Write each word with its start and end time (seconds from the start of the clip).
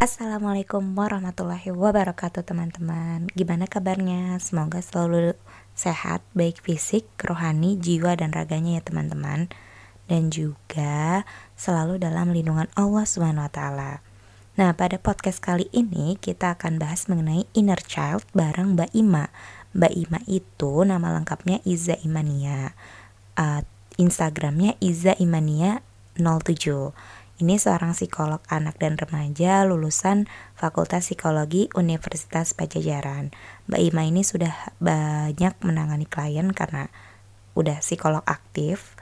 Assalamualaikum 0.00 0.96
warahmatullahi 0.96 1.76
wabarakatuh 1.76 2.40
teman-teman 2.48 3.28
Gimana 3.36 3.68
kabarnya? 3.68 4.40
Semoga 4.40 4.80
selalu 4.80 5.36
sehat 5.76 6.24
baik 6.32 6.64
fisik, 6.64 7.04
rohani, 7.20 7.76
jiwa 7.76 8.16
dan 8.16 8.32
raganya 8.32 8.80
ya 8.80 8.82
teman-teman 8.88 9.52
Dan 10.08 10.32
juga 10.32 11.28
selalu 11.52 12.00
dalam 12.00 12.32
lindungan 12.32 12.72
Allah 12.80 13.04
taala. 13.52 14.00
Nah, 14.56 14.72
pada 14.72 14.96
podcast 14.96 15.36
kali 15.36 15.68
ini 15.68 16.16
kita 16.16 16.56
akan 16.56 16.80
bahas 16.80 17.04
mengenai 17.04 17.44
inner 17.52 17.84
child 17.84 18.24
bareng 18.32 18.80
Mbak 18.80 18.96
Ima. 18.96 19.28
Mbak 19.76 19.92
Ima 20.00 20.24
itu 20.24 20.80
nama 20.80 21.12
lengkapnya 21.12 21.60
Iza 21.68 22.00
Imania. 22.00 22.72
Uh, 23.36 23.68
Instagramnya 24.00 24.80
Iza 24.80 25.12
Imania 25.20 25.84
07 26.16 26.96
ini 27.40 27.56
seorang 27.56 27.96
psikolog 27.96 28.44
anak 28.52 28.76
dan 28.76 29.00
remaja 29.00 29.64
lulusan 29.64 30.28
Fakultas 30.52 31.08
Psikologi 31.08 31.72
Universitas 31.72 32.52
Pajajaran. 32.52 33.32
Mbak 33.64 33.80
Ima 33.80 34.02
ini 34.04 34.20
sudah 34.20 34.52
banyak 34.76 35.56
menangani 35.64 36.04
klien 36.04 36.52
karena 36.52 36.92
udah 37.56 37.80
psikolog 37.80 38.20
aktif. 38.28 38.94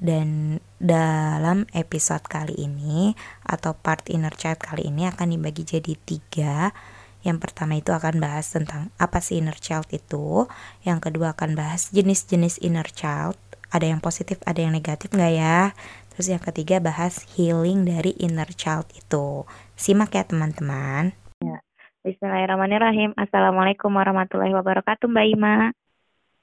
Dan 0.00 0.56
dalam 0.80 1.68
episode 1.76 2.24
kali 2.24 2.56
ini 2.56 3.12
atau 3.44 3.76
part 3.76 4.08
inner 4.08 4.32
child 4.32 4.56
kali 4.56 4.88
ini 4.88 5.04
akan 5.04 5.36
dibagi 5.36 5.76
jadi 5.76 5.92
tiga. 6.00 6.72
Yang 7.20 7.38
pertama 7.44 7.76
itu 7.76 7.92
akan 7.92 8.16
bahas 8.16 8.48
tentang 8.48 8.88
apa 8.96 9.20
sih 9.20 9.44
inner 9.44 9.60
child 9.60 9.84
itu. 9.92 10.48
Yang 10.88 11.12
kedua 11.12 11.36
akan 11.36 11.52
bahas 11.52 11.92
jenis-jenis 11.92 12.64
inner 12.64 12.88
child. 12.88 13.36
Ada 13.70 13.92
yang 13.92 14.00
positif, 14.00 14.40
ada 14.48 14.64
yang 14.64 14.72
negatif 14.72 15.12
nggak 15.12 15.34
ya? 15.36 15.76
Terus 16.20 16.36
yang 16.36 16.44
ketiga 16.52 16.84
bahas 16.84 17.24
healing 17.32 17.88
dari 17.88 18.12
inner 18.20 18.52
child 18.52 18.84
itu. 18.92 19.48
Simak 19.72 20.12
ya 20.12 20.28
teman-teman. 20.28 21.16
Ya. 21.40 21.64
Bismillahirrahmanirrahim. 22.04 23.16
Assalamualaikum 23.16 23.88
warahmatullahi 23.88 24.52
wabarakatuh 24.52 25.08
Mbak 25.08 25.26
Ima. 25.32 25.72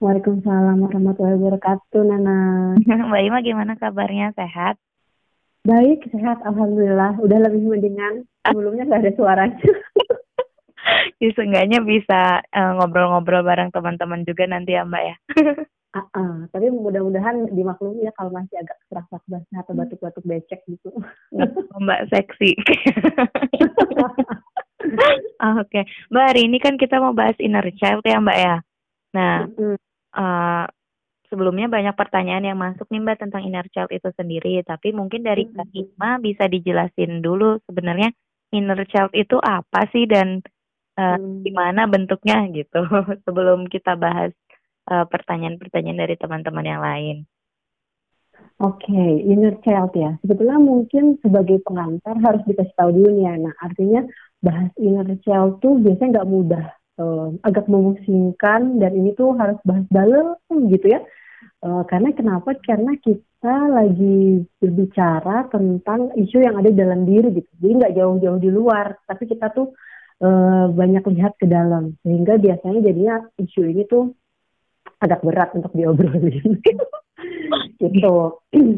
Waalaikumsalam 0.01 0.81
warahmatullahi 0.81 1.37
wabarakatuh 1.37 2.01
Nana. 2.09 2.37
Mbak 3.13 3.21
Ima 3.21 3.37
gimana 3.45 3.77
kabarnya? 3.77 4.33
Sehat? 4.33 4.81
Baik, 5.61 6.09
sehat. 6.09 6.41
Alhamdulillah. 6.41 7.21
Udah 7.21 7.37
lebih 7.37 7.69
mendingan. 7.69 8.25
Sebelumnya 8.49 8.89
gak 8.89 9.05
ada 9.05 9.13
suaranya. 9.13 9.61
ya, 11.21 11.29
seenggaknya 11.37 11.85
bisa 11.85 12.41
eh, 12.49 12.71
ngobrol-ngobrol 12.81 13.45
uh, 13.45 13.47
bareng 13.53 13.69
teman-teman 13.69 14.25
juga 14.25 14.49
nanti 14.49 14.73
ya 14.73 14.89
Mbak 14.89 15.03
ya. 15.05 15.15
Uh, 15.97 16.05
uh, 16.13 16.35
tapi 16.53 16.69
mudah-mudahan 16.69 17.49
dimaklumi 17.49 18.05
ya 18.05 18.13
kalau 18.13 18.29
masih 18.29 18.53
agak 18.61 18.77
serak-serak 18.85 19.25
basah 19.25 19.57
atau 19.65 19.73
hmm. 19.73 19.81
batuk-batuk 19.81 20.23
becek 20.29 20.61
gitu. 20.69 20.93
Mbak 21.81 22.13
seksi. 22.13 22.53
Oke, 25.41 25.65
okay. 25.65 25.83
Mbak 26.13 26.25
hari 26.29 26.41
ini 26.45 26.57
kan 26.61 26.77
kita 26.77 27.01
mau 27.01 27.17
bahas 27.17 27.33
inner 27.41 27.65
child 27.81 28.05
ya 28.05 28.21
Mbak 28.21 28.37
ya. 28.37 28.55
Nah, 29.17 29.49
uh, 30.13 30.65
sebelumnya 31.33 31.65
banyak 31.65 31.97
pertanyaan 31.97 32.45
yang 32.45 32.59
masuk 32.61 32.85
nih 32.93 33.01
Mbak 33.01 33.17
tentang 33.25 33.41
inner 33.41 33.65
child 33.73 33.89
itu 33.89 34.13
sendiri. 34.13 34.61
Tapi 34.61 34.93
mungkin 34.93 35.25
dari 35.25 35.49
Kak 35.49 35.73
Ima 35.73 36.21
bisa 36.21 36.45
dijelasin 36.45 37.25
dulu 37.25 37.57
sebenarnya 37.65 38.13
inner 38.53 38.85
child 38.85 39.11
itu 39.17 39.41
apa 39.41 39.89
sih 39.89 40.05
dan 40.05 40.45
uh, 40.99 41.17
gimana 41.41 41.89
bentuknya 41.89 42.45
gitu 42.53 42.85
sebelum 43.25 43.65
kita 43.65 43.97
bahas 43.97 44.29
Eh, 44.87 45.05
pertanyaan-pertanyaan 45.11 45.99
dari 45.99 46.15
teman-teman 46.15 46.63
yang 46.63 46.79
lain. 46.79 47.17
Oke, 48.63 48.87
okay, 48.87 49.19
inner 49.27 49.59
child 49.59 49.91
ya. 49.91 50.15
Sebetulnya 50.23 50.63
mungkin 50.63 51.19
sebagai 51.19 51.59
pengantar 51.67 52.15
harus 52.23 52.41
dikasih 52.47 52.71
tahu 52.79 52.95
dulu 52.95 53.09
nih 53.19 53.25
ya. 53.27 53.33
Nah, 53.35 53.53
artinya 53.59 54.01
bahas 54.39 54.71
inner 54.79 55.11
child 55.27 55.59
tuh 55.59 55.75
biasanya 55.83 56.23
nggak 56.23 56.29
mudah, 56.31 56.65
uh, 57.03 57.35
agak 57.43 57.67
memusingkan 57.67 58.79
dan 58.79 58.91
ini 58.95 59.11
tuh 59.13 59.35
harus 59.35 59.59
bahas 59.67 59.83
dalam 59.91 60.39
gitu 60.71 60.87
ya. 60.87 61.03
Uh, 61.59 61.83
karena 61.91 62.15
kenapa? 62.15 62.55
Karena 62.63 62.95
kita 62.95 63.55
lagi 63.67 64.47
berbicara 64.63 65.51
tentang 65.51 66.15
isu 66.15 66.47
yang 66.47 66.55
ada 66.63 66.71
dalam 66.71 67.03
diri 67.03 67.35
gitu. 67.35 67.51
Jadi 67.59 67.73
nggak 67.75 67.93
jauh-jauh 67.99 68.39
di 68.39 68.49
luar, 68.55 68.95
tapi 69.03 69.27
kita 69.27 69.51
tuh 69.51 69.75
uh, 70.23 70.71
banyak 70.71 71.03
lihat 71.11 71.35
ke 71.35 71.45
dalam. 71.45 71.99
Sehingga 72.07 72.39
biasanya 72.39 72.79
jadinya 72.87 73.15
isu 73.35 73.67
ini 73.67 73.83
tuh 73.83 74.15
agak 75.01 75.21
berat 75.21 75.49
untuk 75.53 75.71
diobrolin. 75.73 76.61
Gitu. 77.77 78.15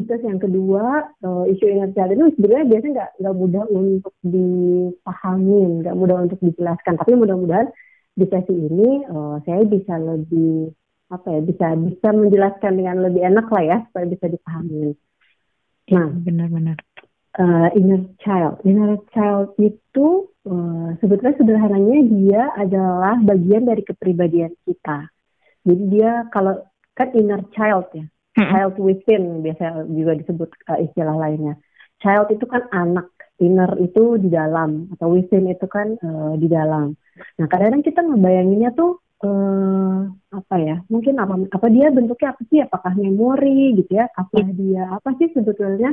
Terus 0.06 0.22
yang 0.22 0.40
kedua 0.40 1.08
uh, 1.24 1.44
isu 1.48 1.64
inner 1.64 1.88
child 1.96 2.12
itu 2.12 2.36
sebenarnya 2.36 2.66
biasanya 2.68 2.92
nggak 2.92 3.10
nggak 3.16 3.36
mudah 3.36 3.64
untuk 3.72 4.14
dipahami 4.20 5.60
nggak 5.80 5.96
mudah 5.96 6.16
untuk 6.28 6.40
dijelaskan. 6.44 7.00
Tapi 7.00 7.12
mudah-mudahan 7.16 7.68
di 8.12 8.26
sesi 8.28 8.52
ini 8.52 9.08
uh, 9.08 9.40
saya 9.48 9.64
bisa 9.64 9.96
lebih 9.96 10.68
apa 11.10 11.26
ya 11.26 11.40
bisa 11.42 11.66
bisa 11.74 12.08
menjelaskan 12.14 12.72
dengan 12.78 12.96
lebih 13.02 13.22
enak 13.26 13.46
lah 13.50 13.64
ya 13.66 13.76
supaya 13.90 14.06
bisa 14.06 14.26
dipahami 14.30 14.94
nah 15.90 16.06
benar-benar. 16.06 16.78
uh, 17.34 17.66
inner 17.74 18.06
child. 18.22 18.62
Inner 18.62 18.94
child 19.10 19.58
itu 19.58 20.30
uh, 20.46 20.94
sebetulnya 21.02 21.34
sederhananya 21.34 21.98
dia 22.14 22.42
adalah 22.54 23.18
bagian 23.26 23.66
dari 23.66 23.82
kepribadian 23.82 24.54
kita 24.62 25.10
jadi 25.64 25.84
dia 25.92 26.10
kalau 26.32 26.56
kan 26.96 27.12
inner 27.12 27.44
child 27.52 27.88
ya, 27.92 28.04
hmm. 28.36 28.50
child 28.52 28.74
within 28.80 29.44
biasa 29.44 29.84
juga 29.92 30.12
disebut 30.16 30.48
uh, 30.68 30.80
istilah 30.80 31.16
lainnya. 31.16 31.54
Child 32.00 32.32
itu 32.32 32.48
kan 32.48 32.64
anak, 32.72 33.12
inner 33.36 33.76
itu 33.76 34.16
di 34.16 34.32
dalam 34.32 34.88
atau 34.96 35.12
within 35.12 35.52
itu 35.52 35.68
kan 35.68 36.00
uh, 36.00 36.32
di 36.40 36.48
dalam. 36.48 36.96
Nah 37.36 37.46
kadang-kadang 37.48 37.84
kita 37.84 38.00
ngebayanginnya 38.00 38.72
tuh 38.72 39.04
uh, 39.20 40.08
apa 40.32 40.56
ya? 40.60 40.76
Mungkin 40.88 41.20
apa 41.20 41.34
apa 41.52 41.66
dia 41.68 41.92
bentuknya 41.92 42.32
apa 42.32 42.42
sih? 42.48 42.60
Apakah 42.64 42.92
memori 42.96 43.76
gitu 43.76 44.00
ya? 44.00 44.08
Apa 44.16 44.40
yeah. 44.40 44.52
dia 44.56 44.82
apa 44.96 45.08
sih 45.20 45.28
sebetulnya? 45.36 45.92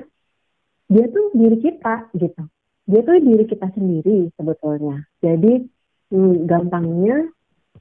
Dia 0.88 1.06
tuh 1.12 1.36
diri 1.36 1.60
kita 1.60 2.08
gitu. 2.16 2.44
Dia 2.88 3.02
tuh 3.04 3.20
diri 3.20 3.44
kita 3.44 3.68
sendiri 3.76 4.32
sebetulnya. 4.40 5.04
Jadi 5.20 5.68
hmm, 6.16 6.48
gampangnya 6.48 7.28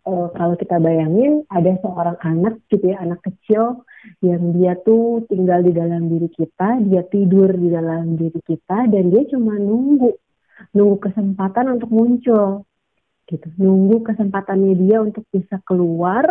uh, 0.07 0.29
kalau 0.33 0.55
kita 0.55 0.79
bayangin 0.79 1.43
ada 1.51 1.75
seorang 1.83 2.17
anak 2.23 2.63
gitu 2.71 2.95
ya 2.95 3.03
anak 3.03 3.21
kecil 3.27 3.83
yang 4.23 4.55
dia 4.55 4.79
tuh 4.87 5.27
tinggal 5.27 5.61
di 5.67 5.75
dalam 5.75 6.07
diri 6.07 6.31
kita 6.31 6.79
dia 6.87 7.03
tidur 7.11 7.51
di 7.51 7.69
dalam 7.69 8.15
diri 8.15 8.39
kita 8.47 8.87
dan 8.87 9.11
dia 9.11 9.23
cuma 9.29 9.59
nunggu 9.59 10.15
nunggu 10.73 10.97
kesempatan 11.11 11.77
untuk 11.77 11.91
muncul 11.93 12.65
gitu. 13.27 13.49
Nunggu 13.59 14.07
kesempatannya 14.07 14.73
dia 14.79 15.03
untuk 15.03 15.27
bisa 15.35 15.59
keluar 15.67 16.25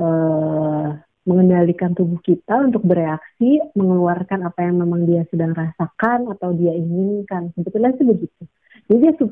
uh, 0.00 0.96
mengendalikan 1.22 1.94
tubuh 1.94 2.18
kita 2.18 2.66
untuk 2.66 2.82
bereaksi 2.82 3.62
mengeluarkan 3.78 4.42
apa 4.42 4.66
yang 4.66 4.82
memang 4.82 5.06
dia 5.06 5.22
sedang 5.30 5.54
rasakan 5.54 6.32
atau 6.32 6.50
dia 6.56 6.74
inginkan. 6.74 7.54
Sebetulnya 7.54 7.94
sih 7.94 8.08
begitu 8.08 8.42
jadi 8.88 8.98
dia 8.98 9.12
itu 9.14 9.26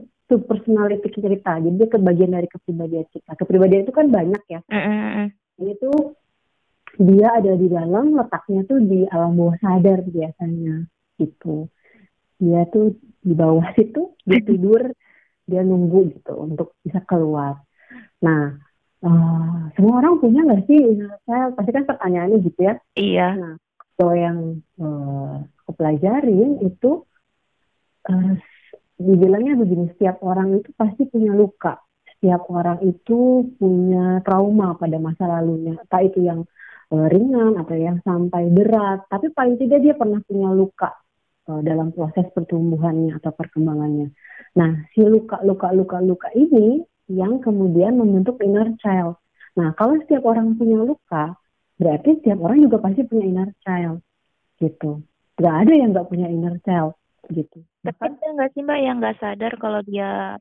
personality 0.47 1.11
cerita 1.11 1.59
jadi 1.59 1.75
dia 1.75 1.89
kebagian 1.91 2.31
dari 2.31 2.47
kepribadian 2.47 3.07
kita. 3.11 3.35
Kepribadian 3.35 3.83
itu 3.83 3.93
kan 3.95 4.07
banyak 4.09 4.43
ya. 4.47 4.61
Mm 4.71 4.83
-hmm. 4.83 5.27
ini 5.61 5.73
tuh 5.83 6.15
dia 6.99 7.29
ada 7.35 7.53
di 7.55 7.67
dalam 7.67 8.15
letaknya 8.15 8.63
tuh 8.67 8.79
di 8.83 9.07
alam 9.11 9.35
bawah 9.35 9.57
sadar 9.59 10.07
biasanya 10.07 10.87
gitu. 11.19 11.67
Dia 12.39 12.63
tuh 12.71 12.95
di 13.21 13.35
bawah 13.35 13.67
situ 13.77 14.15
dia 14.23 14.41
tidur 14.49 14.91
dia 15.51 15.67
nunggu 15.67 16.15
gitu 16.15 16.35
untuk 16.39 16.79
bisa 16.87 17.03
keluar. 17.03 17.59
Nah 18.23 18.55
uh, 19.03 19.59
semua 19.75 19.99
orang 19.99 20.23
punya 20.23 20.47
nggak 20.47 20.63
sih? 20.71 20.79
Saya 21.27 21.51
pasti 21.59 21.71
kan 21.75 21.85
pertanyaannya 21.91 22.39
gitu 22.47 22.61
ya. 22.63 22.75
Iya. 22.95 23.29
Nah 23.35 23.55
kalau 23.99 24.15
yang 24.15 24.39
uh, 24.79 25.43
aku 25.67 25.73
pelajarin 25.75 26.63
itu 26.65 27.03
uh, 28.09 28.33
dibilangnya 29.01 29.57
begini, 29.57 29.89
setiap 29.97 30.21
orang 30.21 30.61
itu 30.61 30.69
pasti 30.77 31.09
punya 31.09 31.33
luka. 31.33 31.81
Setiap 32.17 32.53
orang 32.53 32.85
itu 32.85 33.49
punya 33.57 34.21
trauma 34.21 34.77
pada 34.77 35.01
masa 35.01 35.25
lalunya. 35.25 35.81
Entah 35.81 36.05
itu 36.05 36.21
yang 36.21 36.45
uh, 36.93 37.07
ringan 37.09 37.57
atau 37.57 37.77
yang 37.81 37.97
sampai 38.05 38.53
berat. 38.53 39.09
Tapi 39.09 39.33
paling 39.33 39.57
tidak 39.57 39.81
dia 39.81 39.95
pernah 39.97 40.21
punya 40.21 40.53
luka 40.53 40.93
uh, 41.49 41.65
dalam 41.65 41.97
proses 41.97 42.29
pertumbuhannya 42.37 43.17
atau 43.17 43.33
perkembangannya. 43.33 44.13
Nah, 44.61 44.85
si 44.93 45.01
luka-luka-luka-luka 45.01 46.29
ini 46.37 46.85
yang 47.09 47.41
kemudian 47.41 47.97
membentuk 47.97 48.37
inner 48.45 48.77
child. 48.79 49.17
Nah, 49.57 49.73
kalau 49.75 49.97
setiap 50.05 50.29
orang 50.29 50.61
punya 50.61 50.77
luka, 50.77 51.35
berarti 51.81 52.21
setiap 52.21 52.39
orang 52.45 52.69
juga 52.69 52.77
pasti 52.85 53.01
punya 53.09 53.25
inner 53.25 53.51
child. 53.65 54.05
Gitu. 54.61 55.01
Gak 55.41 55.57
ada 55.67 55.73
yang 55.73 55.97
gak 55.97 56.13
punya 56.13 56.29
inner 56.29 56.61
child 56.61 57.01
gitu. 57.33 57.65
Tapi 57.81 58.03
ada 58.13 58.27
nggak 58.37 58.51
sih 58.53 58.63
mbak 58.65 58.81
yang 58.81 58.97
nggak 59.01 59.19
sadar 59.21 59.53
kalau 59.57 59.81
dia 59.85 60.37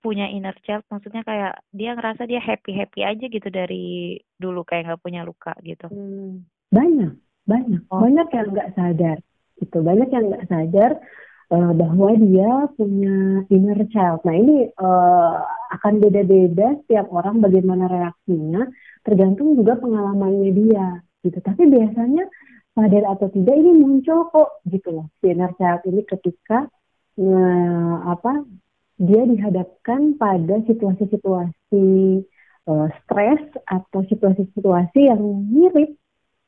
punya 0.00 0.26
inner 0.32 0.56
child, 0.64 0.82
maksudnya 0.88 1.20
kayak 1.22 1.60
dia 1.76 1.92
ngerasa 1.92 2.24
dia 2.24 2.40
happy 2.40 2.72
happy 2.72 3.04
aja 3.04 3.24
gitu 3.28 3.48
dari 3.52 4.16
dulu 4.40 4.64
kayak 4.64 4.88
nggak 4.88 5.02
punya 5.04 5.20
luka 5.22 5.52
gitu. 5.60 5.86
Hmm. 5.92 6.48
Banyak, 6.72 7.12
banyak, 7.44 7.82
oh. 7.92 8.00
banyak 8.00 8.28
yang 8.32 8.48
nggak 8.50 8.72
sadar. 8.74 9.18
Itu 9.60 9.78
banyak 9.84 10.08
yang 10.08 10.24
nggak 10.32 10.46
sadar. 10.48 10.92
uh, 11.50 11.72
bahwa 11.74 12.14
dia 12.16 12.70
punya 12.78 13.44
inner 13.50 13.80
child. 13.90 14.22
Nah 14.22 14.34
ini 14.38 14.70
uh, 14.78 15.42
akan 15.74 15.98
beda-beda 15.98 16.78
setiap 16.86 17.10
orang 17.10 17.42
bagaimana 17.42 17.90
reaksinya, 17.90 18.70
tergantung 19.02 19.58
juga 19.58 19.76
pengalamannya 19.78 20.50
dia 20.54 20.86
gitu. 21.26 21.38
Tapi 21.42 21.66
biasanya 21.66 22.24
sadar 22.72 23.04
atau 23.18 23.28
tidak 23.34 23.54
ini 23.58 23.82
muncul 23.82 24.30
kok 24.30 24.62
gitu 24.70 24.94
loh 24.94 25.06
si 25.18 25.34
inner 25.34 25.50
child 25.58 25.82
ini 25.90 26.06
ketika 26.06 26.70
uh, 27.18 27.94
apa 28.10 28.44
dia 29.00 29.24
dihadapkan 29.24 30.20
pada 30.20 30.60
situasi-situasi 30.68 31.86
uh, 32.68 32.88
stres 33.00 33.40
atau 33.64 34.04
situasi-situasi 34.04 35.08
yang 35.08 35.22
mirip 35.48 35.96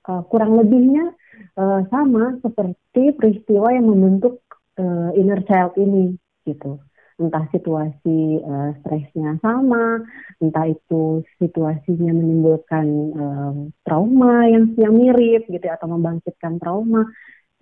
uh, 0.04 0.20
kurang 0.28 0.60
lebihnya 0.60 1.16
uh, 1.56 1.80
sama 1.88 2.36
seperti 2.44 3.16
peristiwa 3.16 3.72
yang 3.72 3.88
membentuk 3.88 4.44
uh, 4.76 5.10
inner 5.16 5.40
child 5.48 5.74
ini 5.80 6.20
gitu. 6.44 6.76
Entah 7.20 7.46
situasi 7.54 8.42
uh, 8.42 8.74
stresnya 8.82 9.38
sama 9.40 10.02
entah 10.42 10.66
itu 10.66 11.22
situasinya 11.38 12.12
menimbulkan 12.12 12.86
um, 13.14 13.56
trauma 13.86 14.48
yang 14.48 14.74
yang 14.74 14.92
mirip 14.96 15.46
gitu 15.46 15.62
ya, 15.62 15.78
atau 15.78 15.92
membangkitkan 15.92 16.58
trauma 16.58 17.06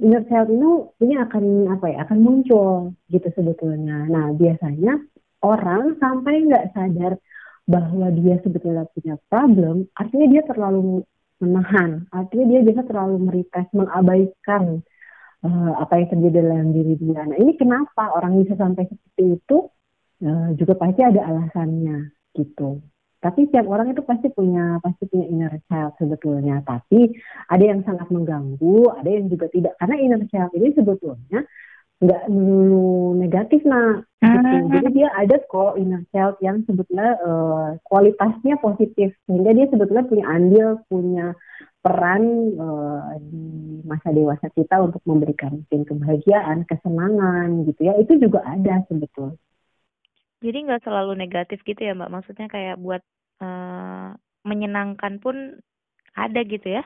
inner 0.00 0.24
child 0.26 0.48
ini 0.48 0.70
ini 1.04 1.14
akan 1.20 1.44
apa 1.76 1.86
ya 1.92 1.98
akan 2.08 2.18
muncul 2.24 2.96
gitu 3.12 3.28
sebetulnya 3.36 4.08
nah 4.08 4.32
biasanya 4.32 4.98
orang 5.44 6.00
sampai 6.00 6.48
nggak 6.48 6.72
sadar 6.72 7.20
bahwa 7.68 8.10
dia 8.10 8.40
sebetulnya 8.42 8.88
punya 8.90 9.14
problem 9.30 9.86
artinya 9.94 10.26
dia 10.26 10.42
terlalu 10.48 11.04
menahan 11.38 12.08
artinya 12.10 12.46
dia 12.50 12.60
biasa 12.66 12.82
terlalu 12.88 13.16
merepress 13.28 13.68
mengabaikan 13.76 14.82
uh, 15.44 15.72
apa 15.80 16.00
yang 16.00 16.08
terjadi 16.12 16.38
dalam 16.44 16.68
diri 16.72 16.94
dia. 17.00 17.20
Nah 17.24 17.36
ini 17.36 17.52
kenapa 17.56 18.12
orang 18.12 18.40
bisa 18.44 18.56
sampai 18.56 18.88
seperti 18.88 19.40
itu 19.40 19.56
uh, 20.24 20.48
juga 20.56 20.74
pasti 20.76 21.00
ada 21.04 21.24
alasannya 21.24 22.12
gitu. 22.36 22.80
Tapi 23.20 23.46
setiap 23.48 23.68
orang 23.68 23.92
itu 23.92 24.00
pasti 24.00 24.32
punya 24.32 24.80
pasti 24.80 25.04
punya 25.04 25.26
inner 25.28 25.54
child 25.68 25.92
sebetulnya. 26.00 26.64
Tapi 26.64 27.12
ada 27.52 27.64
yang 27.64 27.84
sangat 27.84 28.08
mengganggu, 28.08 28.96
ada 28.96 29.10
yang 29.12 29.28
juga 29.28 29.46
tidak. 29.52 29.76
Karena 29.76 29.96
inner 30.00 30.22
child 30.32 30.52
ini 30.56 30.72
sebetulnya 30.72 31.44
nggak 32.00 32.32
dulu 32.32 33.12
negatif 33.20 33.60
nah 33.68 34.00
gitu. 34.24 34.56
Jadi 34.72 34.88
dia 34.96 35.08
ada 35.12 35.36
kok 35.44 35.76
inner 35.76 36.00
child 36.08 36.40
yang 36.40 36.64
sebetulnya 36.64 37.20
uh, 37.20 37.76
kualitasnya 37.84 38.56
positif 38.64 39.12
sehingga 39.28 39.52
dia 39.52 39.68
sebetulnya 39.68 40.08
punya 40.08 40.24
andil 40.32 40.80
punya 40.88 41.36
peran 41.80 42.24
uh, 42.60 43.16
di 43.20 43.80
masa 43.88 44.12
dewasa 44.12 44.52
kita 44.52 44.80
untuk 44.84 45.00
memberikan 45.08 45.64
mungkin 45.64 45.88
kebahagiaan, 45.88 46.68
kesenangan 46.68 47.64
gitu 47.64 47.88
ya, 47.88 47.96
itu 47.96 48.20
juga 48.20 48.44
ada 48.44 48.84
sebetulnya. 48.88 49.40
Jadi 50.40 50.58
nggak 50.64 50.82
selalu 50.84 51.12
negatif 51.20 51.60
gitu 51.68 51.80
ya 51.80 51.92
Mbak, 51.92 52.12
maksudnya 52.12 52.48
kayak 52.48 52.76
buat 52.80 53.04
uh, 53.44 54.16
menyenangkan 54.44 55.20
pun 55.20 55.60
ada 56.16 56.40
gitu 56.44 56.80
ya? 56.80 56.84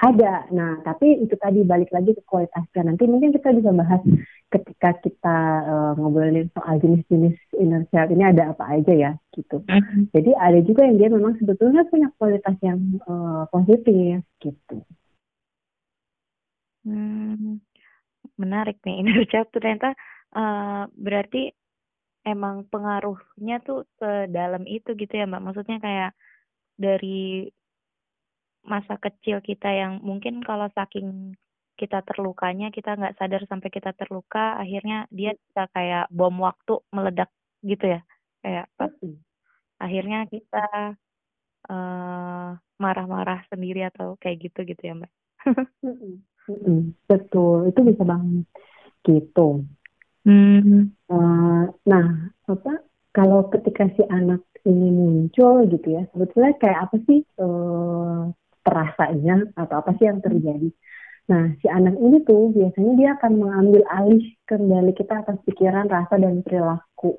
Ada. 0.00 0.48
Nah, 0.52 0.80
tapi 0.80 1.20
itu 1.20 1.36
tadi 1.36 1.60
balik 1.60 1.92
lagi 1.92 2.16
ke 2.16 2.24
kualitasnya. 2.24 2.88
Nanti 2.88 3.04
mungkin 3.04 3.36
kita 3.36 3.52
bisa 3.52 3.68
bahas 3.68 4.00
ketika 4.48 4.96
kita 5.04 5.38
uh, 5.68 5.92
ngobrolin 6.00 6.48
soal 6.56 6.80
jenis-jenis 6.80 7.36
inner 7.60 7.84
child 7.92 8.08
ini 8.08 8.24
ada 8.24 8.56
apa 8.56 8.80
aja 8.80 8.92
ya, 8.96 9.12
gitu. 9.36 9.60
Mm-hmm. 9.60 10.08
Jadi 10.16 10.30
ada 10.40 10.58
juga 10.64 10.88
yang 10.88 10.96
dia 10.96 11.08
memang 11.12 11.36
sebetulnya 11.36 11.84
punya 11.92 12.08
kualitas 12.16 12.56
yang 12.64 12.80
uh, 13.04 13.44
positif, 13.52 14.24
gitu. 14.40 14.76
Hmm, 16.80 17.60
menarik 18.40 18.80
nih 18.80 18.96
inner 19.04 19.28
child 19.28 19.52
ternyata 19.52 19.92
uh, 20.32 20.88
berarti 20.96 21.52
emang 22.24 22.68
pengaruhnya 22.68 23.64
tuh 23.64 23.88
ke 23.96 24.28
dalam 24.28 24.64
itu 24.68 24.92
gitu 24.96 25.12
ya 25.12 25.24
mbak. 25.24 25.42
Maksudnya 25.42 25.78
kayak 25.80 26.12
dari 26.76 27.48
masa 28.60 29.00
kecil 29.00 29.40
kita 29.40 29.72
yang 29.72 30.04
mungkin 30.04 30.44
kalau 30.44 30.68
saking 30.76 31.32
kita 31.80 32.04
terlukanya 32.04 32.68
kita 32.68 32.92
nggak 32.92 33.16
sadar 33.16 33.40
sampai 33.48 33.72
kita 33.72 33.96
terluka 33.96 34.60
akhirnya 34.60 35.08
dia 35.08 35.32
bisa 35.32 35.64
kayak 35.72 36.12
bom 36.12 36.36
waktu 36.44 36.76
meledak 36.92 37.32
gitu 37.64 37.96
ya. 37.96 38.00
Kayak 38.44 38.68
pas 38.76 38.92
akhirnya 39.80 40.28
kita 40.28 40.96
uh, 41.72 42.50
marah-marah 42.76 43.48
sendiri 43.48 43.88
atau 43.88 44.20
kayak 44.20 44.50
gitu 44.50 44.68
gitu 44.68 44.82
ya 44.84 44.94
mbak. 44.96 45.12
Betul. 47.08 47.72
Itu 47.72 47.80
bisa 47.80 48.02
banget. 48.04 48.44
Gitu 49.00 49.64
hmm. 50.26 50.94
uh, 51.08 51.64
nah 51.86 52.06
apa 52.48 52.72
kalau 53.10 53.50
ketika 53.50 53.90
si 53.94 54.02
anak 54.08 54.42
ini 54.68 54.92
muncul 54.92 55.64
gitu 55.66 55.88
ya 55.88 56.02
sebetulnya 56.12 56.52
kayak 56.60 56.78
apa 56.88 56.96
sih 57.08 57.20
uh, 57.40 58.28
atau 59.56 59.76
apa 59.82 59.90
sih 59.98 60.06
yang 60.06 60.22
terjadi. 60.22 60.70
Nah, 61.30 61.54
si 61.62 61.66
anak 61.70 61.94
ini 61.98 62.26
tuh 62.26 62.50
biasanya 62.50 62.92
dia 62.98 63.10
akan 63.18 63.32
mengambil 63.38 63.82
alih 63.86 64.34
kendali 64.46 64.92
kita 64.94 65.22
atas 65.22 65.38
pikiran, 65.46 65.86
rasa, 65.86 66.18
dan 66.18 66.42
perilaku. 66.42 67.14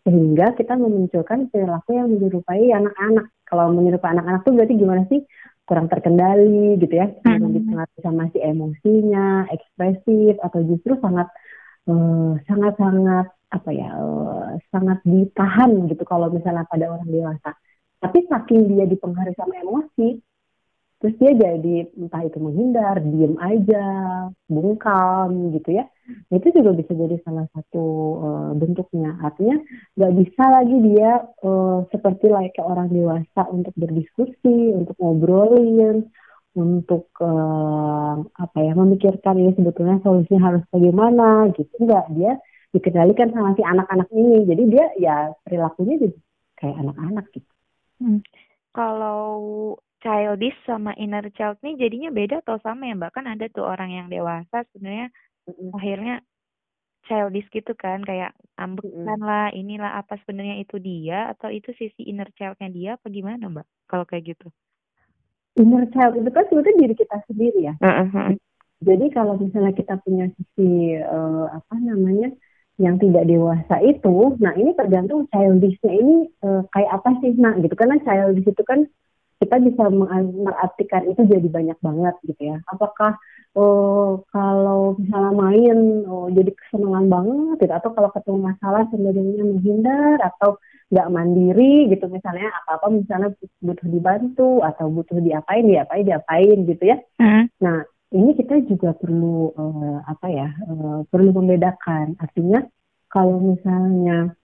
Sehingga 0.00 0.56
kita 0.56 0.80
memunculkan 0.80 1.52
perilaku 1.52 1.92
yang 1.92 2.08
menyerupai 2.08 2.72
anak-anak. 2.72 3.28
Kalau 3.44 3.68
menyerupai 3.76 4.16
anak-anak 4.16 4.40
tuh 4.48 4.52
berarti 4.56 4.74
gimana 4.80 5.02
sih? 5.12 5.20
Kurang 5.68 5.92
terkendali 5.92 6.80
gitu 6.80 6.94
ya. 6.94 7.12
Hmm. 7.20 7.52
Dipengaruhi 7.52 8.00
sama 8.00 8.32
si 8.32 8.38
emosinya, 8.40 9.44
ekspresif, 9.52 10.40
atau 10.40 10.60
justru 10.64 10.96
sangat 11.04 11.28
uh, 11.90 12.32
sangat-sangat 12.46 13.26
apa 13.50 13.70
ya, 13.74 13.90
uh, 13.98 14.54
sangat 14.70 15.02
ditahan 15.02 15.90
gitu 15.90 16.06
kalau 16.06 16.30
misalnya 16.30 16.62
pada 16.70 16.86
orang 16.86 17.10
dewasa. 17.10 17.50
Tapi 18.00 18.24
saking 18.30 18.70
dia 18.70 18.86
dipengaruhi 18.86 19.36
sama 19.36 19.58
emosi, 19.60 20.22
terus 21.02 21.14
dia 21.20 21.36
jadi 21.36 21.90
entah 21.98 22.22
itu 22.24 22.38
menghindar, 22.40 23.02
diem 23.02 23.36
aja, 23.36 23.88
bungkam 24.48 25.52
gitu 25.58 25.82
ya. 25.82 25.84
Itu 26.30 26.48
juga 26.54 26.72
bisa 26.72 26.94
jadi 26.96 27.20
salah 27.26 27.44
satu 27.52 27.84
uh, 28.22 28.50
bentuknya. 28.56 29.18
Artinya 29.20 29.60
nggak 29.98 30.12
bisa 30.16 30.44
lagi 30.48 30.76
dia 30.80 31.10
uh, 31.44 31.84
seperti 31.92 32.30
layaknya 32.30 32.64
orang 32.64 32.88
dewasa 32.88 33.42
untuk 33.50 33.74
berdiskusi, 33.76 34.78
untuk 34.78 34.96
ngobrolin, 34.96 36.08
untuk 36.58 37.10
uh, 37.22 38.18
apa 38.36 38.58
ya 38.58 38.72
memikirkan 38.74 39.38
ini 39.38 39.54
sebetulnya 39.54 40.02
solusinya 40.02 40.50
harus 40.50 40.62
bagaimana 40.70 41.50
gitu. 41.54 41.70
Enggak, 41.78 42.10
dia 42.14 42.32
dikendalikan 42.74 43.30
sama 43.30 43.54
si 43.54 43.62
anak-anak 43.62 44.08
ini. 44.10 44.46
Jadi 44.46 44.62
dia 44.66 44.86
ya 44.98 45.16
perilakunya 45.46 45.94
jadi 45.98 46.16
kayak 46.58 46.76
anak-anak 46.82 47.24
gitu. 47.34 47.52
Hmm. 48.00 48.20
Kalau 48.70 49.30
childish 50.00 50.56
sama 50.64 50.96
inner 50.96 51.24
child 51.36 51.60
nih 51.60 51.76
jadinya 51.76 52.10
beda 52.10 52.40
atau 52.40 52.56
sama 52.64 52.88
ya 52.88 52.96
mbak 52.96 53.12
kan 53.12 53.28
ada 53.28 53.46
tuh 53.52 53.68
orang 53.68 53.92
yang 53.92 54.06
dewasa 54.08 54.64
sebenarnya 54.72 55.12
mm-hmm. 55.44 55.76
akhirnya 55.76 56.14
childish 57.04 57.48
gitu 57.52 57.72
kan 57.76 58.00
kayak 58.00 58.32
ambekan 58.56 58.96
mm-hmm. 58.96 59.20
lah 59.20 59.52
inilah 59.52 60.00
apa 60.00 60.16
sebenarnya 60.24 60.64
itu 60.64 60.80
dia 60.80 61.28
atau 61.36 61.52
itu 61.52 61.70
sisi 61.76 62.08
inner 62.08 62.28
childnya 62.36 62.68
dia 62.72 62.90
apa 62.96 63.06
gimana 63.12 63.52
mbak 63.52 63.66
kalau 63.84 64.08
kayak 64.08 64.36
gitu 64.36 64.48
inner 65.60 65.84
child 65.92 66.16
itu 66.16 66.30
kan 66.32 66.44
sebetulnya 66.48 66.80
diri 66.80 66.94
kita 66.96 67.16
sendiri 67.28 67.60
ya 67.68 67.74
uh-huh. 67.76 68.32
jadi 68.80 69.06
kalau 69.12 69.36
misalnya 69.36 69.76
kita 69.76 70.00
punya 70.00 70.32
sisi 70.32 70.96
uh, 70.96 71.52
apa 71.52 71.76
namanya 71.76 72.32
yang 72.80 72.96
tidak 72.96 73.28
dewasa 73.28 73.76
itu, 73.84 74.40
nah 74.40 74.56
ini 74.56 74.72
tergantung 74.72 75.28
childishnya 75.28 75.92
ini 75.92 76.32
uh, 76.40 76.64
kayak 76.72 76.96
apa 76.96 77.12
sih, 77.20 77.36
nah 77.36 77.52
gitu 77.60 77.76
karena 77.76 78.00
childish 78.00 78.48
itu 78.48 78.64
kan 78.64 78.88
kita 79.36 79.56
bisa 79.60 79.84
mengartikan 79.88 81.04
itu 81.08 81.24
jadi 81.28 81.48
banyak 81.48 81.78
banget 81.80 82.14
gitu 82.28 82.40
ya. 82.40 82.56
Apakah 82.68 83.16
oh, 83.56 84.24
kalau 84.32 84.96
misalnya 85.00 85.32
main 85.32 85.78
oh, 86.08 86.28
jadi 86.28 86.52
kesenangan 86.52 87.06
banget 87.08 87.56
gitu 87.68 87.72
atau 87.72 87.90
kalau 87.96 88.10
ketemu 88.12 88.38
masalah 88.52 88.82
sebenarnya 88.92 89.44
menghindar 89.44 90.16
atau 90.20 90.60
nggak 90.90 91.10
mandiri 91.14 91.86
gitu 91.86 92.10
misalnya 92.10 92.50
apa 92.50 92.82
apa 92.82 92.86
misalnya 92.90 93.30
butuh 93.62 93.86
dibantu 93.86 94.50
atau 94.66 94.90
butuh 94.90 95.22
diapain 95.22 95.62
diapain 95.62 96.02
diapain 96.02 96.58
gitu 96.66 96.82
ya. 96.82 96.98
Hmm. 97.22 97.46
Nah 97.62 97.86
ini 98.10 98.34
kita 98.34 98.58
juga 98.66 98.90
perlu 98.98 99.54
uh, 99.54 100.02
apa 100.02 100.26
ya 100.26 100.50
uh, 100.66 101.06
perlu 101.06 101.30
membedakan 101.30 102.18
artinya 102.18 102.66
kalau 103.06 103.38
misalnya 103.38 104.34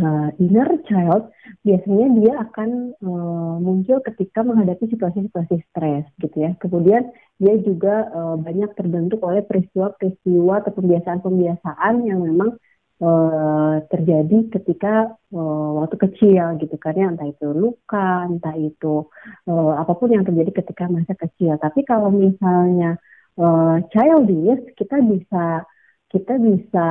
uh, 0.00 0.28
inner 0.40 0.80
child 0.88 1.28
biasanya 1.66 2.06
dia 2.16 2.32
akan 2.48 2.96
uh, 3.04 3.56
muncul 3.60 4.00
ketika 4.00 4.40
menghadapi 4.40 4.88
situasi-situasi 4.88 5.56
stres 5.68 6.08
gitu 6.20 6.36
ya. 6.36 6.56
Kemudian 6.56 7.12
dia 7.36 7.54
juga 7.60 8.08
uh, 8.12 8.36
banyak 8.40 8.72
terbentuk 8.72 9.20
oleh 9.20 9.44
peristiwa-peristiwa 9.44 10.64
atau 10.64 10.72
pembiasaan-pembiasaan 10.72 12.08
yang 12.08 12.24
memang 12.24 12.56
uh, 13.02 13.82
terjadi 13.90 14.48
ketika 14.54 15.10
uh, 15.34 15.70
waktu 15.82 15.96
kecil 15.98 16.56
gitu 16.62 16.76
kan 16.78 16.94
ya 16.94 17.10
entah 17.10 17.26
itu 17.26 17.50
luka, 17.50 18.30
entah 18.30 18.54
itu 18.54 19.10
uh, 19.50 19.72
apa 19.76 19.92
pun 19.98 20.14
yang 20.14 20.22
terjadi 20.22 20.62
ketika 20.62 20.86
masa 20.86 21.18
kecil. 21.18 21.58
Tapi 21.58 21.82
kalau 21.82 22.14
misalnya 22.14 22.96
uh, 23.36 23.82
childish 23.90 24.62
kita 24.78 25.02
bisa 25.02 25.66
kita 26.12 26.36
bisa 26.38 26.86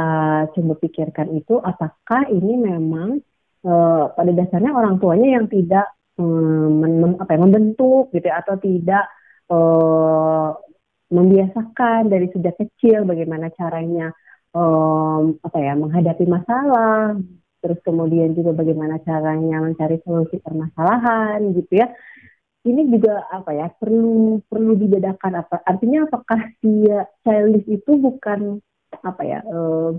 coba 0.51 0.73
pikirkan 0.81 1.29
itu 1.37 1.61
apakah 1.61 2.25
ini 2.27 2.57
memang 2.57 3.21
uh, 3.63 4.11
pada 4.11 4.31
dasarnya 4.33 4.73
orang 4.73 4.97
tuanya 4.97 5.39
yang 5.39 5.45
tidak 5.47 5.93
um, 6.17 6.81
mem, 6.81 7.13
apa 7.21 7.31
ya, 7.37 7.39
membentuk 7.39 8.09
gitu 8.11 8.25
ya, 8.25 8.41
atau 8.41 8.57
tidak 8.57 9.05
uh, 9.53 10.57
membiasakan 11.11 12.07
dari 12.07 12.31
sejak 12.33 12.55
kecil 12.57 13.03
bagaimana 13.03 13.51
caranya 13.53 14.09
um, 14.55 15.37
apa 15.43 15.57
ya 15.59 15.73
menghadapi 15.75 16.25
masalah 16.27 17.15
terus 17.61 17.77
kemudian 17.85 18.33
juga 18.33 18.57
bagaimana 18.57 18.97
caranya 19.05 19.61
mencari 19.61 20.01
solusi 20.01 20.41
permasalahan 20.41 21.53
gitu 21.53 21.77
ya. 21.77 21.93
Ini 22.61 22.93
juga 22.93 23.25
apa 23.33 23.57
ya 23.57 23.73
perlu 23.73 24.41
perlu 24.45 24.77
dibedakan 24.77 25.41
apa 25.45 25.65
artinya 25.65 26.05
apakah 26.05 26.41
dia 26.61 27.09
childish 27.25 27.65
itu 27.69 27.97
bukan 27.97 28.61
apa 29.01 29.21
ya 29.25 29.39
uh, 29.49 29.97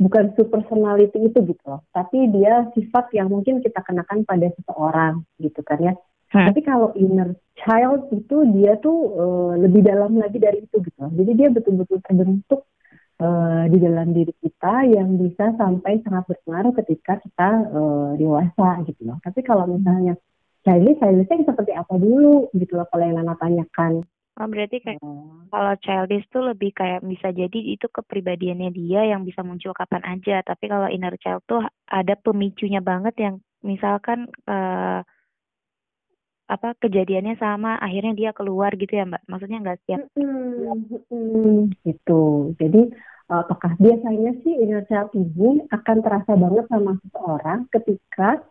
bukan 0.00 0.34
super 0.34 0.62
personality 0.62 1.18
itu 1.22 1.38
gitu 1.42 1.64
loh. 1.66 1.82
Tapi 1.94 2.30
dia 2.34 2.66
sifat 2.74 3.14
yang 3.14 3.30
mungkin 3.30 3.62
kita 3.62 3.82
kenakan 3.82 4.26
pada 4.26 4.50
seseorang 4.54 5.22
gitu 5.42 5.62
kan 5.66 5.78
ya. 5.82 5.94
Hmm. 6.30 6.46
tapi 6.46 6.62
kalau 6.62 6.94
inner 6.94 7.34
child 7.58 8.06
itu 8.14 8.46
dia 8.54 8.78
tuh 8.78 8.98
uh, 9.18 9.52
lebih 9.58 9.82
dalam 9.82 10.14
lagi 10.14 10.38
dari 10.38 10.62
itu 10.62 10.78
gitu 10.78 10.94
loh. 11.02 11.10
Jadi 11.10 11.30
dia 11.34 11.48
betul-betul 11.50 11.98
terbentuk 12.06 12.69
uh, 13.20 13.64
di 13.68 13.78
dalam 13.78 14.16
diri 14.16 14.32
kita 14.40 14.88
yang 14.88 15.20
bisa 15.20 15.52
sampai 15.54 16.00
sangat 16.02 16.24
berpengaruh 16.26 16.72
ketika 16.82 17.20
kita 17.20 17.50
uh, 17.70 18.10
dewasa 18.16 18.82
gitu 18.88 19.06
loh. 19.06 19.20
Tapi 19.20 19.40
kalau 19.44 19.68
misalnya 19.68 20.16
childish, 20.64 20.98
childishnya 20.98 21.46
seperti 21.46 21.72
apa 21.76 21.94
dulu 22.00 22.48
gitu 22.56 22.80
loh 22.80 22.88
kalau 22.88 23.04
yang 23.04 23.20
Nana 23.20 23.36
tanyakan. 23.36 24.02
Oh, 24.40 24.48
berarti 24.48 24.80
kayak 24.80 25.04
hmm. 25.04 25.52
kalau 25.52 25.74
childish 25.84 26.24
tuh 26.32 26.40
lebih 26.48 26.72
kayak 26.72 27.04
bisa 27.04 27.28
jadi 27.28 27.60
itu 27.60 27.84
kepribadiannya 27.92 28.72
dia 28.72 29.04
yang 29.04 29.28
bisa 29.28 29.44
muncul 29.44 29.76
kapan 29.76 30.00
aja. 30.08 30.40
Tapi 30.40 30.64
kalau 30.64 30.88
inner 30.88 31.12
child 31.20 31.44
tuh 31.44 31.60
ada 31.84 32.16
pemicunya 32.16 32.80
banget 32.80 33.14
yang 33.20 33.34
misalkan 33.60 34.32
uh, 34.48 35.04
apa 36.50 36.74
kejadiannya 36.82 37.38
sama 37.38 37.78
akhirnya 37.78 38.10
dia 38.18 38.30
keluar 38.34 38.74
gitu 38.74 38.90
ya 38.90 39.06
mbak 39.06 39.22
maksudnya 39.30 39.62
nggak 39.62 39.80
siap 39.86 40.02
hmm, 40.18 40.82
hmm, 41.06 41.58
gitu 41.86 42.50
jadi 42.58 42.90
apakah 43.30 43.78
biasanya 43.78 44.34
sih 44.42 44.58
inner 44.58 44.82
child 44.90 45.14
ini 45.14 45.62
akan 45.70 45.96
terasa 46.02 46.34
banget 46.34 46.66
sama 46.66 46.98
seseorang 46.98 47.70
ketika 47.70 48.42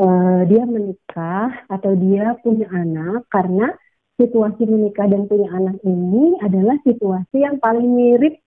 uh, 0.00 0.40
dia 0.48 0.64
menikah 0.64 1.52
atau 1.68 1.92
dia 1.92 2.32
punya 2.40 2.64
anak 2.72 3.28
karena 3.28 3.76
situasi 4.16 4.64
menikah 4.64 5.04
dan 5.04 5.28
punya 5.28 5.52
anak 5.52 5.76
ini 5.84 6.40
adalah 6.40 6.80
situasi 6.80 7.44
yang 7.44 7.60
paling 7.60 7.92
mirip 7.92 8.40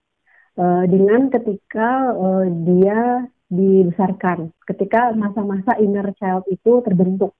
uh, 0.58 0.82
dengan 0.90 1.30
ketika 1.30 2.10
uh, 2.14 2.46
dia 2.66 3.30
dibesarkan, 3.46 4.50
ketika 4.66 5.14
masa-masa 5.14 5.78
inner 5.78 6.10
child 6.18 6.42
itu 6.50 6.82
terbentuk, 6.82 7.30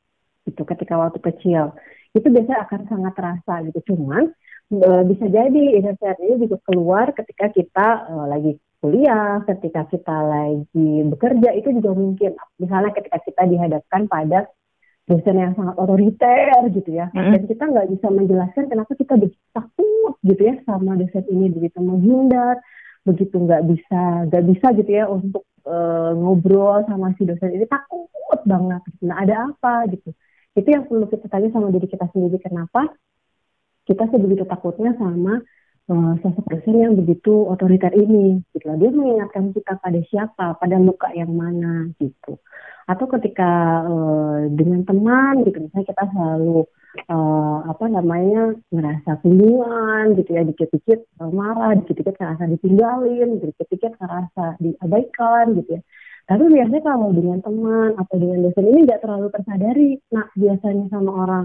itu 0.47 0.63
ketika 0.63 0.95
waktu 0.95 1.19
kecil, 1.19 1.75
itu 2.15 2.27
biasanya 2.31 2.63
akan 2.63 2.81
sangat 2.87 3.13
terasa 3.19 3.55
gitu. 3.67 3.95
Cuman 3.95 4.31
bisa 5.07 5.31
jadi 5.31 5.63
child 5.95 6.19
ini 6.27 6.35
juga 6.43 6.59
keluar 6.67 7.15
ketika 7.15 7.55
kita 7.55 8.11
uh, 8.11 8.27
lagi 8.27 8.59
kuliah, 8.83 9.43
ketika 9.47 9.87
kita 9.89 10.17
lagi 10.27 11.07
bekerja 11.07 11.51
itu 11.55 11.69
juga 11.81 11.91
mungkin. 11.95 12.35
Misalnya 12.59 12.91
ketika 12.95 13.19
kita 13.23 13.43
dihadapkan 13.47 14.11
pada 14.11 14.51
dosen 15.07 15.39
yang 15.39 15.55
sangat 15.55 15.79
otoriter 15.79 16.67
gitu 16.75 16.91
ya, 16.91 17.07
mm-hmm. 17.15 17.33
dan 17.35 17.43
kita 17.47 17.65
nggak 17.71 17.89
bisa 17.95 18.07
menjelaskan 18.11 18.65
kenapa 18.67 18.93
kita 18.99 19.15
begitu 19.15 19.47
takut 19.55 20.15
gitu 20.27 20.43
ya 20.43 20.55
sama 20.67 20.99
dosen 20.99 21.25
ini 21.31 21.47
begitu 21.51 21.79
menghindar, 21.79 22.59
begitu 23.07 23.39
nggak 23.39 23.63
bisa 23.71 24.03
nggak 24.27 24.45
bisa 24.51 24.67
gitu 24.83 24.91
ya 24.91 25.05
untuk 25.07 25.47
uh, 25.63 26.11
ngobrol 26.11 26.83
sama 26.91 27.15
si 27.15 27.23
dosen 27.23 27.55
ini 27.55 27.71
takut 27.71 28.11
banget. 28.43 28.83
Nah 29.07 29.23
ada 29.23 29.55
apa 29.55 29.87
gitu? 29.95 30.11
Itu 30.59 30.69
yang 30.75 30.91
perlu 30.91 31.07
kita 31.07 31.31
tanya 31.31 31.55
sama 31.55 31.71
diri 31.71 31.87
kita 31.87 32.11
sendiri 32.11 32.43
kenapa 32.43 32.91
kita 33.87 34.05
sebegitu 34.11 34.45
takutnya 34.45 34.93
sama 34.99 35.41
uh, 35.91 36.13
sosok 36.21 36.45
dosen 36.51 36.77
yang 36.83 36.95
begitu 36.99 37.47
otoriter 37.47 37.95
ini 37.95 38.43
gitu 38.53 38.67
Dia 38.75 38.91
mengingatkan 38.91 39.55
kita 39.55 39.79
pada 39.79 40.01
siapa, 40.11 40.47
pada 40.59 40.77
muka 40.83 41.11
yang 41.15 41.33
mana 41.33 41.91
gitu. 42.03 42.39
Atau 42.87 43.11
ketika 43.11 43.83
uh, 43.87 44.47
dengan 44.51 44.87
teman 44.87 45.43
gitu 45.47 45.59
misalnya 45.59 45.87
kita 45.91 46.05
selalu 46.11 46.67
uh, 47.11 47.59
apa 47.67 47.85
namanya 47.91 48.55
ngerasa 48.71 49.23
kebingungan 49.23 50.15
gitu 50.19 50.31
ya 50.35 50.43
dikit-dikit 50.47 51.01
marah, 51.31 51.75
dikit-dikit 51.83 52.15
ngerasa 52.19 52.45
ditinggalin, 52.59 53.43
dikit-dikit 53.43 53.93
ngerasa 54.03 54.45
diabaikan 54.63 55.59
gitu 55.63 55.79
ya. 55.79 55.83
Tapi 56.27 56.43
biasanya 56.51 56.83
kalau 56.83 57.15
dengan 57.15 57.39
teman 57.39 57.95
atau 58.03 58.17
dengan 58.19 58.51
dosen 58.51 58.67
ini 58.67 58.83
nggak 58.83 58.99
terlalu 58.99 59.31
tersadari, 59.31 59.91
nah 60.11 60.27
biasanya 60.35 60.91
sama 60.91 61.11
orang 61.23 61.45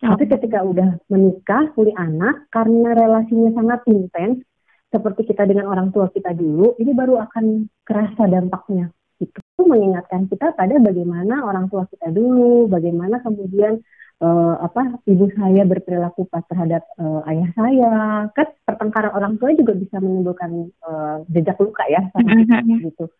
tapi 0.00 0.24
ketika 0.24 0.64
udah 0.64 0.96
menikah, 1.12 1.68
punya 1.76 1.92
anak, 2.00 2.48
karena 2.48 2.96
relasinya 2.96 3.52
sangat 3.52 3.84
intens, 3.84 4.40
seperti 4.88 5.28
kita 5.28 5.44
dengan 5.44 5.68
orang 5.68 5.92
tua 5.92 6.08
kita 6.08 6.32
dulu, 6.32 6.74
ini 6.80 6.96
baru 6.96 7.20
akan 7.20 7.68
kerasa 7.84 8.24
dampaknya. 8.26 8.88
Itu 9.20 9.38
mengingatkan 9.60 10.26
kita 10.32 10.56
pada 10.56 10.80
bagaimana 10.80 11.44
orang 11.44 11.68
tua 11.68 11.84
kita 11.86 12.08
dulu, 12.10 12.66
bagaimana 12.72 13.20
kemudian 13.20 13.84
uh, 14.24 14.56
apa 14.64 14.98
ibu 15.04 15.28
saya 15.36 15.68
berperilaku 15.68 16.24
pas 16.32 16.42
terhadap 16.48 16.82
uh, 16.96 17.20
ayah 17.28 17.50
saya. 17.52 17.92
Kan 18.32 18.48
pertengkaran 18.64 19.12
orang 19.12 19.36
tua 19.36 19.52
juga 19.52 19.76
bisa 19.76 20.00
menimbulkan 20.00 20.72
uh, 20.80 21.22
jejak 21.28 21.60
luka 21.60 21.84
ya, 21.92 22.08
mm-hmm. 22.16 22.88
gitu. 22.88 23.12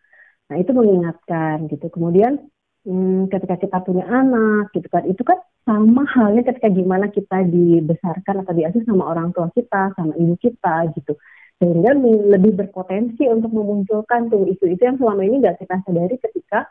Nah 0.49 0.57
itu 0.57 0.71
mengingatkan 0.73 1.69
gitu. 1.69 1.87
Kemudian 1.93 2.41
hmm, 2.85 3.29
ketika 3.29 3.55
kita 3.57 3.77
punya 3.85 4.05
anak 4.07 4.73
gitu 4.73 4.87
kan, 4.89 5.03
itu 5.05 5.21
kan 5.21 5.37
sama 5.65 6.03
halnya 6.09 6.41
ketika 6.45 6.67
gimana 6.73 7.07
kita 7.13 7.45
dibesarkan 7.45 8.45
atau 8.45 8.53
diasuh 8.53 8.81
sama 8.85 9.13
orang 9.13 9.29
tua 9.31 9.49
kita, 9.53 9.93
sama 9.93 10.13
ibu 10.17 10.35
kita 10.41 10.89
gitu. 10.97 11.13
Sehingga 11.61 11.93
lebih 12.33 12.57
berpotensi 12.57 13.29
untuk 13.29 13.53
memunculkan 13.53 14.33
tuh 14.33 14.49
isu-isu 14.49 14.81
yang 14.81 14.97
selama 14.97 15.21
ini 15.21 15.45
nggak 15.45 15.61
kita 15.61 15.77
sadari 15.85 16.17
ketika 16.17 16.65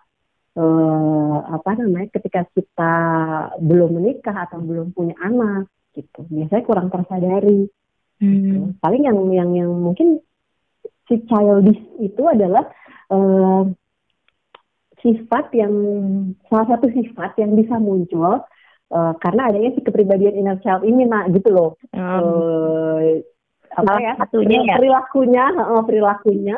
uh, 0.58 1.38
apa 1.46 1.78
namanya 1.78 2.10
ketika 2.18 2.42
kita 2.50 2.94
belum 3.62 4.02
menikah 4.02 4.50
atau 4.50 4.58
belum 4.58 4.90
punya 4.90 5.14
anak 5.22 5.70
gitu. 5.94 6.26
Biasanya 6.26 6.66
kurang 6.66 6.90
tersadari. 6.90 7.70
Hmm. 8.18 8.34
Gitu. 8.34 8.58
Paling 8.82 9.02
yang 9.06 9.18
yang 9.30 9.50
yang 9.54 9.70
mungkin 9.70 10.18
si 11.06 11.22
childish 11.26 11.82
itu 12.02 12.22
adalah 12.26 12.66
uh, 13.14 13.70
sifat 15.00 15.52
yang 15.56 15.72
salah 16.48 16.76
satu 16.76 16.92
sifat 16.92 17.36
yang 17.40 17.56
bisa 17.56 17.76
muncul 17.80 18.44
uh, 18.92 19.12
karena 19.18 19.48
adanya 19.48 19.70
si 19.74 19.80
kepribadian 19.80 20.36
inner 20.36 20.58
child 20.60 20.84
ini 20.84 21.08
nak 21.08 21.32
gitu 21.32 21.48
loh. 21.50 21.70
Um, 21.96 22.00
uh, 22.00 23.02
apa 23.80 23.92
ya? 24.02 24.12
satunya 24.18 24.58
ya? 24.66 24.76
Perilakunya 24.76 25.44
uh, 25.56 25.82
perilakunya 25.86 26.56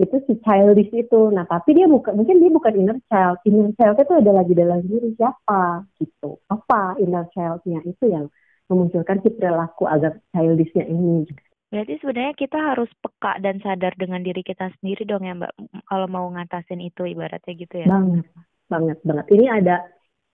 itu 0.00 0.16
si 0.24 0.32
childish 0.40 0.92
itu. 0.96 1.20
Nah 1.32 1.44
tapi 1.44 1.76
dia 1.76 1.84
bukan 1.88 2.16
mungkin 2.16 2.40
dia 2.40 2.50
bukan 2.52 2.72
inner 2.76 2.98
child. 3.08 3.36
Inner 3.44 3.72
child 3.76 3.96
itu 4.00 4.14
ada 4.16 4.32
lagi 4.32 4.52
dalam 4.56 4.80
diri 4.84 5.12
siapa 5.16 5.84
gitu. 6.00 6.40
Apa 6.48 6.96
inner 7.00 7.28
childnya 7.32 7.84
itu 7.84 8.08
yang 8.08 8.28
memunculkan 8.70 9.18
si 9.20 9.28
perilaku 9.34 9.90
agak 9.90 10.22
childishnya 10.30 10.86
ini 10.86 11.26
Berarti 11.70 12.02
sebenarnya 12.02 12.34
kita 12.34 12.58
harus 12.58 12.90
peka 12.98 13.38
dan 13.38 13.62
sadar 13.62 13.94
dengan 13.94 14.26
diri 14.26 14.42
kita 14.42 14.74
sendiri 14.78 15.06
dong 15.06 15.22
ya 15.22 15.38
Mbak, 15.38 15.54
kalau 15.86 16.06
mau 16.10 16.26
ngatasin 16.34 16.82
itu 16.82 17.06
ibaratnya 17.06 17.54
gitu 17.54 17.74
ya. 17.78 17.86
Banget, 17.86 18.26
banget, 18.66 18.98
banget. 19.06 19.26
Ini 19.30 19.46
ada 19.46 19.76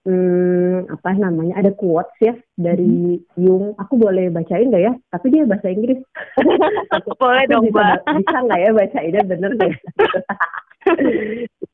hmm, 0.08 0.96
apa 0.96 1.10
namanya 1.12 1.60
ada 1.60 1.76
quotes 1.76 2.16
ya 2.24 2.32
dari 2.56 3.20
hmm. 3.20 3.36
Jung. 3.36 3.76
Aku 3.76 4.00
boleh 4.00 4.32
bacain 4.32 4.72
nggak 4.72 4.80
ya? 4.80 4.92
Tapi 5.12 5.26
dia 5.28 5.44
bahasa 5.44 5.68
Inggris. 5.68 6.00
boleh 7.20 7.44
dong, 7.52 7.68
bisa, 7.68 7.84
Mbak. 7.84 7.98
Bisa 8.16 8.36
nggak 8.40 8.60
ya 8.64 8.70
bacainnya 8.72 9.22
bener 9.28 9.52
deh. 9.60 9.74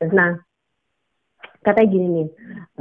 nah, 0.19 0.31
katanya 1.63 1.87
gini 1.87 2.07
nih. 2.11 2.27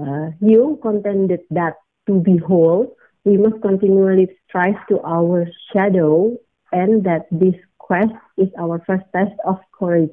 Uh, 0.02 0.26
Jung 0.42 0.82
contended 0.82 1.46
that 1.54 1.78
to 2.10 2.18
be 2.18 2.42
whole, 2.42 2.90
we 3.22 3.38
must 3.38 3.62
continually 3.62 4.26
strive 4.50 4.82
to 4.90 4.98
our 5.06 5.46
shadow 5.70 6.34
and 6.72 7.04
that 7.04 7.28
this 7.30 7.54
quest 7.78 8.12
is 8.36 8.48
our 8.58 8.82
first 8.88 9.04
test 9.12 9.36
of 9.44 9.60
courage. 9.76 10.12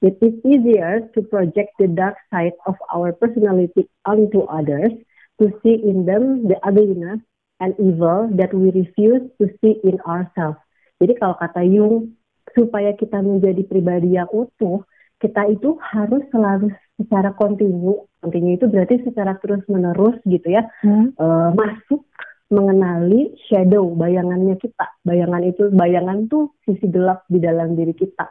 It 0.00 0.14
is 0.22 0.38
easier 0.46 1.10
to 1.14 1.20
project 1.26 1.74
the 1.78 1.90
dark 1.90 2.14
side 2.30 2.54
of 2.70 2.78
our 2.94 3.10
personality 3.12 3.90
onto 4.06 4.46
others, 4.46 4.94
to 5.42 5.50
see 5.62 5.74
in 5.82 6.06
them 6.06 6.46
the 6.46 6.58
ugliness 6.62 7.18
and 7.58 7.74
evil 7.82 8.30
that 8.38 8.54
we 8.54 8.70
refuse 8.70 9.26
to 9.42 9.50
see 9.58 9.82
in 9.82 9.98
ourselves. 10.06 10.62
Jadi 11.02 11.18
kalau 11.18 11.34
kata 11.38 11.62
Jung, 11.66 12.14
supaya 12.54 12.94
kita 12.94 13.18
menjadi 13.22 13.62
pribadi 13.66 14.14
yang 14.18 14.30
utuh, 14.30 14.82
kita 15.18 15.50
itu 15.50 15.74
harus 15.82 16.22
selalu 16.30 16.70
secara 16.94 17.34
kontinu, 17.34 18.06
kontinu 18.22 18.54
itu 18.54 18.70
berarti 18.70 19.02
secara 19.02 19.34
terus 19.42 19.62
menerus 19.66 20.14
gitu 20.26 20.46
ya, 20.46 20.66
hmm. 20.82 21.14
uh, 21.18 21.50
masuk 21.54 22.06
mengenali 22.48 23.36
shadow 23.48 23.92
bayangannya 23.92 24.56
kita. 24.56 24.86
Bayangan 25.04 25.42
itu, 25.44 25.68
bayangan 25.72 26.28
tuh 26.28 26.56
sisi 26.64 26.88
gelap 26.88 27.24
di 27.28 27.38
dalam 27.40 27.76
diri 27.76 27.92
kita 27.92 28.28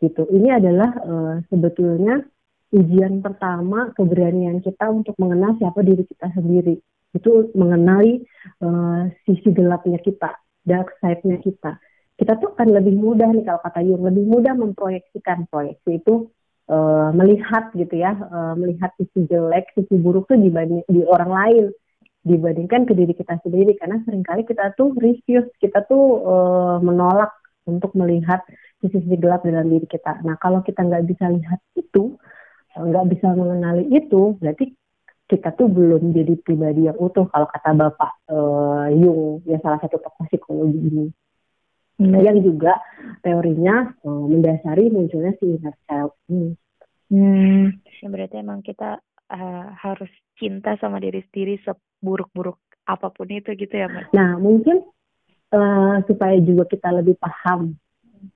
gitu. 0.00 0.24
Ini 0.32 0.58
adalah 0.58 0.90
uh, 1.04 1.34
sebetulnya 1.52 2.24
ujian 2.72 3.20
pertama 3.20 3.92
keberanian 3.92 4.64
kita 4.64 4.88
untuk 4.88 5.14
mengenal 5.20 5.60
siapa 5.60 5.84
diri 5.84 6.08
kita 6.08 6.32
sendiri. 6.32 6.80
Itu 7.12 7.52
mengenali 7.52 8.24
uh, 8.64 9.12
sisi 9.28 9.52
gelapnya 9.52 10.00
kita, 10.00 10.32
dark 10.64 10.96
side-nya 11.04 11.38
kita. 11.44 11.76
Kita 12.16 12.36
tuh 12.36 12.52
akan 12.56 12.68
lebih 12.80 12.96
mudah 12.96 13.32
nih 13.32 13.44
kalau 13.44 13.60
kata 13.64 13.80
Jung, 13.84 14.04
lebih 14.04 14.24
mudah 14.28 14.52
memproyeksikan 14.56 15.48
proyeksi 15.48 16.00
itu 16.00 16.28
uh, 16.68 17.10
melihat 17.16 17.72
gitu 17.76 17.96
ya, 17.96 18.12
uh, 18.12 18.54
melihat 18.56 18.92
sisi 18.96 19.24
jelek, 19.28 19.72
sisi 19.76 19.96
buruk 20.00 20.28
tuh 20.28 20.36
dibanding 20.36 20.84
di 20.88 21.04
orang 21.04 21.32
lain 21.32 21.64
dibandingkan 22.20 22.84
ke 22.84 22.92
diri 22.92 23.16
kita 23.16 23.40
sendiri 23.40 23.72
karena 23.80 24.00
sering 24.04 24.20
kali 24.20 24.44
kita 24.44 24.76
tuh 24.76 24.92
refuse, 25.00 25.48
kita 25.56 25.84
tuh 25.88 26.20
uh, 26.20 26.76
menolak 26.84 27.32
untuk 27.64 27.96
melihat 27.96 28.44
sisi-sisi 28.80 29.16
gelap 29.20 29.44
dalam 29.44 29.68
diri 29.68 29.88
kita. 29.88 30.20
Nah 30.24 30.36
kalau 30.40 30.60
kita 30.60 30.84
nggak 30.84 31.04
bisa 31.08 31.28
lihat 31.32 31.60
itu, 31.76 32.16
nggak 32.76 33.06
bisa 33.12 33.32
mengenali 33.32 33.88
itu, 33.92 34.36
berarti 34.40 34.72
kita 35.30 35.54
tuh 35.54 35.70
belum 35.70 36.10
jadi 36.10 36.34
pribadi 36.42 36.90
yang 36.90 36.98
utuh 36.98 37.30
kalau 37.30 37.46
kata 37.46 37.70
Bapak 37.70 38.12
uh, 38.34 38.90
Jung, 38.90 39.46
ya 39.46 39.62
salah 39.62 39.78
satu 39.78 40.02
tokoh 40.02 40.26
psikologi 40.26 40.80
ini. 40.80 41.06
Hmm. 42.00 42.16
Yang 42.18 42.50
juga 42.50 42.80
teorinya 43.22 43.94
uh, 44.02 44.24
mendasari 44.26 44.90
munculnya 44.90 45.36
si 45.38 45.54
inner 45.54 45.76
child 45.86 46.12
ini. 46.32 46.50
Hmm, 47.10 47.74
ya 48.02 48.06
berarti 48.06 48.38
emang 48.38 48.62
kita 48.62 48.98
uh, 49.30 49.72
harus 49.78 50.10
cinta 50.36 50.74
sama 50.82 50.98
diri 50.98 51.22
sendiri 51.30 51.56
seburuk-buruk 51.62 52.58
apa 52.84 53.08
pun 53.14 53.30
itu 53.30 53.54
gitu 53.54 53.74
ya 53.74 53.86
Mbak? 53.86 54.10
Nah 54.12 54.36
mungkin 54.42 54.82
uh, 55.54 56.02
supaya 56.04 56.36
juga 56.42 56.66
kita 56.66 56.90
lebih 56.90 57.14
paham 57.22 57.78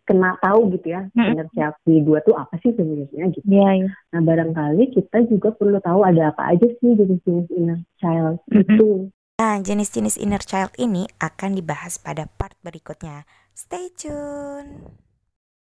kena 0.08 0.32
tahu 0.40 0.72
gitu 0.72 0.96
ya 0.96 1.04
hmm. 1.12 1.36
inner 1.36 1.48
child 1.52 1.76
di 1.84 2.00
dua 2.00 2.24
tuh 2.24 2.32
apa 2.36 2.56
sih 2.64 2.72
sebenarnya 2.72 3.28
gitu. 3.36 3.44
Yeah, 3.44 3.84
yeah. 3.84 3.92
Nah 4.16 4.20
barangkali 4.24 4.96
kita 4.96 5.28
juga 5.28 5.52
perlu 5.52 5.76
tahu 5.84 6.00
ada 6.04 6.32
apa 6.32 6.56
aja 6.56 6.66
sih 6.80 6.90
jenis-jenis 6.96 7.48
inner 7.52 7.80
child 8.00 8.40
mm 8.48 8.52
-hmm. 8.52 8.62
itu. 8.64 8.88
Nah 9.36 9.60
jenis-jenis 9.60 10.16
inner 10.16 10.40
child 10.40 10.72
ini 10.80 11.04
akan 11.20 11.58
dibahas 11.58 12.00
pada 12.00 12.24
part 12.30 12.56
berikutnya. 12.64 13.28
Stay 13.52 13.92
tune. 13.92 15.03